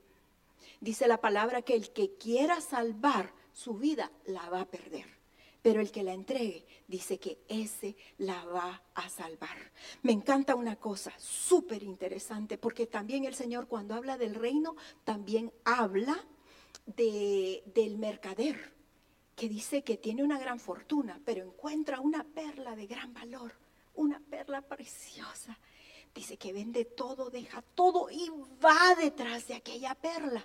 [0.81, 5.23] Dice la palabra que el que quiera salvar su vida la va a perder
[5.63, 9.57] pero el que la entregue dice que ese la va a salvar.
[10.03, 14.75] Me encanta una cosa súper interesante, porque también el Señor cuando habla del reino,
[15.05, 16.19] también habla
[16.85, 18.73] de, del mercader,
[19.37, 23.55] que dice que tiene una gran fortuna, pero encuentra una perla de gran valor,
[23.95, 25.57] una perla preciosa.
[26.13, 28.29] Dice que vende todo, deja todo y
[28.63, 30.45] va detrás de aquella perla.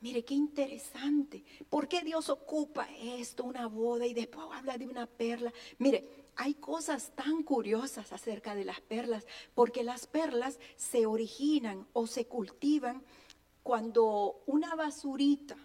[0.00, 1.44] Mire, qué interesante.
[1.70, 5.52] ¿Por qué Dios ocupa esto, una boda, y después habla de una perla?
[5.78, 12.06] Mire, hay cosas tan curiosas acerca de las perlas, porque las perlas se originan o
[12.06, 13.02] se cultivan
[13.62, 15.56] cuando una basurita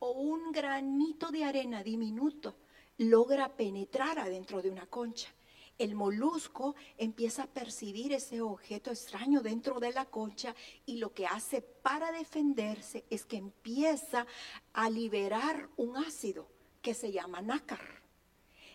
[0.00, 2.56] o un granito de arena diminuto
[2.98, 5.30] logra penetrar adentro de una concha
[5.78, 10.54] el molusco empieza a percibir ese objeto extraño dentro de la concha
[10.86, 14.26] y lo que hace para defenderse es que empieza
[14.72, 16.48] a liberar un ácido
[16.80, 18.02] que se llama nácar.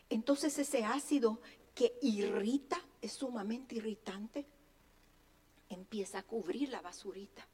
[0.09, 1.39] Entonces ese ácido
[1.73, 4.45] que irrita, es sumamente irritante,
[5.69, 7.47] empieza a cubrir la basurita.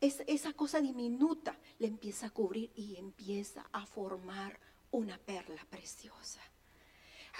[0.00, 4.58] Es, esa cosa diminuta le empieza a cubrir y empieza a formar
[4.90, 6.40] una perla preciosa.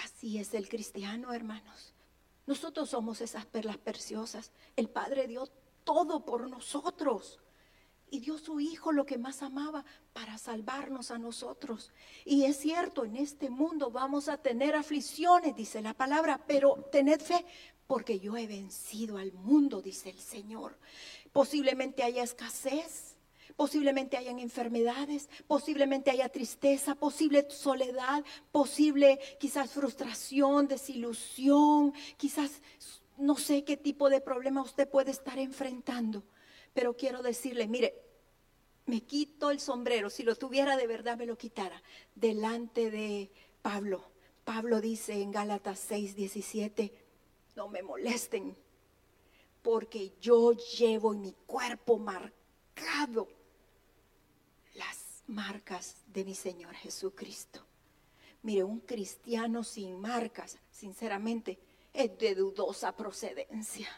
[0.03, 1.95] Así es el cristiano, hermanos.
[2.47, 4.53] Nosotros somos esas perlas preciosas.
[4.77, 5.47] El Padre dio
[5.85, 7.41] todo por nosotros.
[8.11, 11.91] Y dio su Hijo lo que más amaba para salvarnos a nosotros.
[12.25, 17.21] Y es cierto, en este mundo vamos a tener aflicciones, dice la palabra, pero tened
[17.21, 17.45] fe,
[17.87, 20.79] porque yo he vencido al mundo, dice el Señor.
[21.33, 23.14] Posiblemente haya escasez,
[23.57, 32.61] Posiblemente hayan enfermedades, posiblemente haya tristeza, posible soledad, posible quizás frustración, desilusión, quizás
[33.17, 36.25] no sé qué tipo de problema usted puede estar enfrentando.
[36.73, 37.95] Pero quiero decirle, mire,
[38.87, 41.81] me quito el sombrero, si lo tuviera de verdad me lo quitara,
[42.15, 43.31] delante de
[43.63, 44.05] Pablo.
[44.45, 46.93] Pablo dice en Gálatas 6, 17,
[47.55, 48.57] no me molesten,
[49.63, 53.29] porque yo llevo en mi cuerpo marcado
[55.27, 57.61] marcas de mi Señor Jesucristo.
[58.43, 61.59] Mire, un cristiano sin marcas, sinceramente,
[61.93, 63.89] es de dudosa procedencia.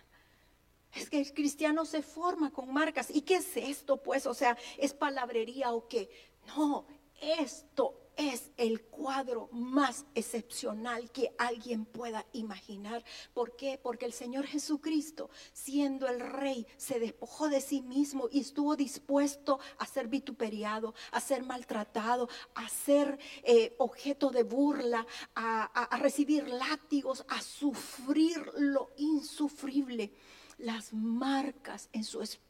[0.92, 3.10] Es que el cristiano se forma con marcas.
[3.10, 4.26] ¿Y qué es esto, pues?
[4.26, 6.08] O sea, ¿es palabrería o qué?
[6.46, 6.86] No,
[7.20, 13.04] esto es el cuadro más excepcional que alguien pueda imaginar.
[13.34, 13.78] ¿Por qué?
[13.82, 19.58] Porque el Señor Jesucristo, siendo el rey, se despojó de sí mismo y estuvo dispuesto
[19.78, 26.48] a ser vituperiado, a ser maltratado, a ser eh, objeto de burla, a, a recibir
[26.48, 30.12] látigos, a sufrir lo insufrible.
[30.58, 32.45] Las marcas en su espíritu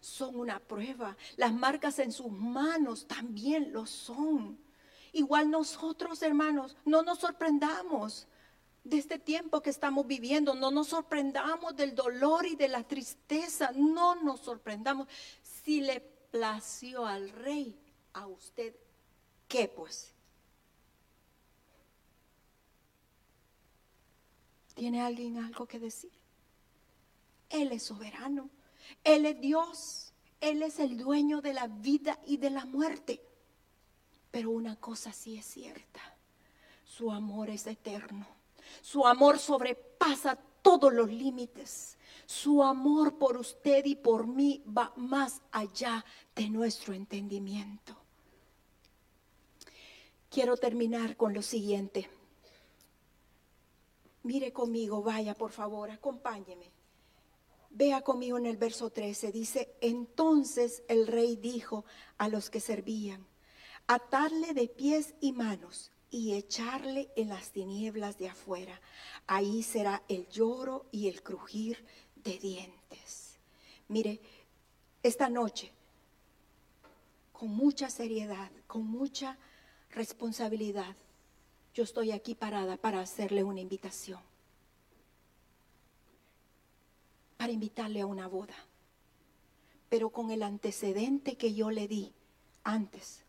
[0.00, 1.16] son una prueba.
[1.36, 4.58] Las marcas en sus manos también lo son.
[5.12, 8.26] Igual nosotros, hermanos, no nos sorprendamos
[8.84, 13.70] de este tiempo que estamos viviendo, no nos sorprendamos del dolor y de la tristeza,
[13.74, 15.08] no nos sorprendamos.
[15.42, 17.78] Si le plació al rey,
[18.14, 18.74] a usted,
[19.48, 20.12] ¿qué pues?
[24.74, 26.12] ¿Tiene alguien algo que decir?
[27.50, 28.48] Él es soberano.
[29.04, 30.12] Él es Dios.
[30.40, 33.22] Él es el dueño de la vida y de la muerte.
[34.30, 36.00] Pero una cosa sí es cierta.
[36.84, 38.26] Su amor es eterno.
[38.80, 41.98] Su amor sobrepasa todos los límites.
[42.26, 46.04] Su amor por usted y por mí va más allá
[46.34, 47.96] de nuestro entendimiento.
[50.30, 52.08] Quiero terminar con lo siguiente.
[54.22, 56.71] Mire conmigo, vaya por favor, acompáñeme.
[57.74, 61.86] Vea conmigo en el verso 13, dice, entonces el rey dijo
[62.18, 63.26] a los que servían,
[63.86, 68.78] atarle de pies y manos y echarle en las tinieblas de afuera.
[69.26, 71.82] Ahí será el lloro y el crujir
[72.16, 73.38] de dientes.
[73.88, 74.20] Mire,
[75.02, 75.72] esta noche,
[77.32, 79.38] con mucha seriedad, con mucha
[79.90, 80.94] responsabilidad,
[81.72, 84.20] yo estoy aquí parada para hacerle una invitación.
[87.42, 88.54] Para invitarle a una boda.
[89.88, 92.12] Pero con el antecedente que yo le di
[92.62, 93.24] antes,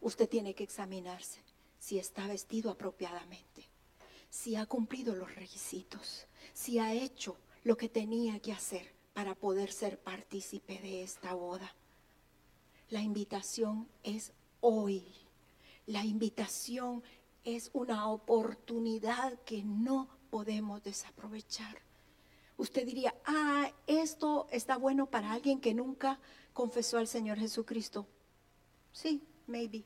[0.00, 1.42] usted tiene que examinarse
[1.78, 3.68] si está vestido apropiadamente,
[4.30, 9.70] si ha cumplido los requisitos, si ha hecho lo que tenía que hacer para poder
[9.70, 11.74] ser partícipe de esta boda.
[12.88, 15.04] La invitación es hoy.
[15.84, 17.02] La invitación
[17.44, 21.86] es una oportunidad que no podemos desaprovechar.
[22.58, 26.18] Usted diría, ah, esto está bueno para alguien que nunca
[26.52, 28.06] confesó al Señor Jesucristo.
[28.92, 29.84] Sí, maybe.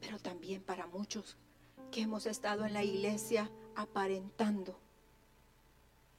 [0.00, 1.36] Pero también para muchos
[1.90, 4.78] que hemos estado en la iglesia aparentando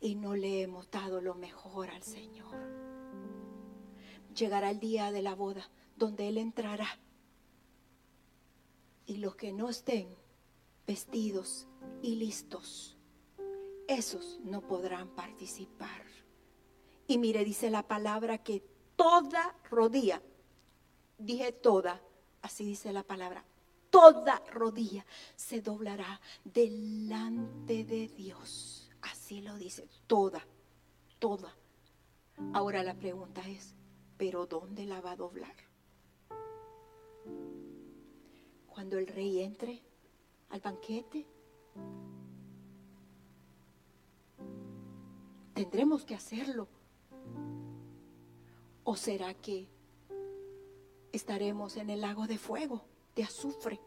[0.02, 2.56] y no le hemos dado lo mejor al Señor.
[4.36, 7.00] Llegará el día de la boda donde Él entrará
[9.06, 10.14] y los que no estén
[10.86, 11.68] vestidos
[12.02, 12.97] y listos,
[13.88, 16.04] esos no podrán participar.
[17.08, 18.64] Y mire, dice la palabra que
[18.96, 20.22] toda rodilla,
[21.18, 22.02] dije toda,
[22.42, 23.46] así dice la palabra,
[23.90, 28.90] toda rodilla se doblará delante de Dios.
[29.02, 30.46] Así lo dice, toda,
[31.20, 31.56] toda.
[32.54, 33.74] Ahora la pregunta es,
[34.18, 35.56] ¿pero dónde la va a doblar?
[38.68, 39.82] Cuando el rey entre
[40.50, 41.26] al banquete.
[45.58, 46.68] ¿Tendremos que hacerlo?
[48.84, 49.68] ¿O será que
[51.12, 52.86] estaremos en el lago de fuego,
[53.16, 53.80] de azufre?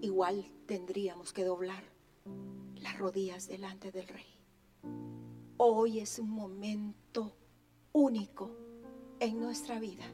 [0.00, 1.82] Igual tendríamos que doblar
[2.76, 4.26] las rodillas delante del rey.
[5.56, 7.32] Hoy es un momento
[7.92, 8.56] único
[9.18, 10.04] en nuestra vida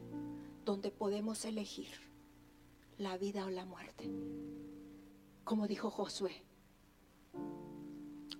[0.65, 1.91] donde podemos elegir
[2.97, 4.11] la vida o la muerte.
[5.45, 6.33] Como dijo Josué,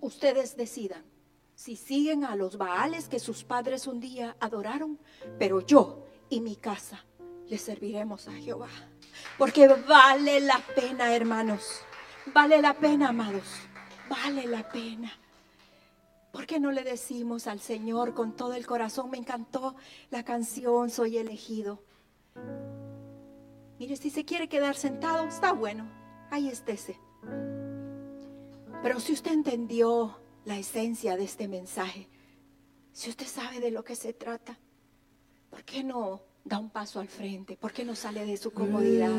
[0.01, 1.12] ustedes decidan
[1.63, 4.99] si siguen a los Baales que sus padres un día adoraron,
[5.39, 7.05] pero yo y mi casa
[7.47, 8.67] le serviremos a Jehová.
[9.37, 11.79] Porque vale la pena, hermanos.
[12.33, 13.45] Vale la pena, amados.
[14.09, 15.13] Vale la pena.
[16.33, 19.09] ¿Por qué no le decimos al Señor con todo el corazón?
[19.09, 19.77] Me encantó
[20.09, 21.81] la canción Soy elegido.
[23.79, 25.89] Mire, si se quiere quedar sentado, está bueno.
[26.29, 26.99] Ahí estése.
[28.81, 32.07] Pero si usted entendió la esencia de este mensaje,
[32.91, 34.57] si usted sabe de lo que se trata,
[35.49, 37.57] ¿por qué no da un paso al frente?
[37.57, 39.11] ¿Por qué no sale de su comodidad?